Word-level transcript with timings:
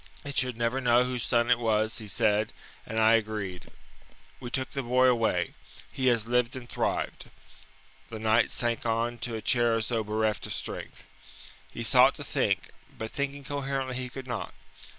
It 0.23 0.35
should 0.35 0.57
never 0.57 0.81
know 0.81 1.03
whose 1.03 1.21
son 1.21 1.51
it 1.51 1.59
was, 1.59 1.99
he 1.99 2.07
said, 2.07 2.53
and 2.87 2.99
I 2.99 3.13
agreed. 3.13 3.69
We 4.39 4.49
took 4.49 4.71
the 4.71 4.81
boy 4.81 5.05
away. 5.05 5.53
He 5.91 6.07
has 6.07 6.25
lived 6.25 6.55
and 6.55 6.67
thrived." 6.67 7.25
The 8.09 8.17
knight 8.17 8.49
sank 8.49 8.83
on 8.83 9.19
to 9.19 9.35
a 9.35 9.43
chair 9.43 9.75
as 9.75 9.89
though 9.89 10.03
bereft 10.03 10.47
of 10.47 10.53
strength. 10.55 11.03
He 11.71 11.83
sought 11.83 12.15
to 12.15 12.23
think, 12.23 12.71
but 12.97 13.11
thinking 13.11 13.43
coherently 13.43 13.95
he 13.97 14.09
could 14.09 14.25
not. 14.25 14.55